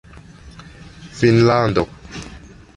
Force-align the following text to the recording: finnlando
finnlando 1.17 1.87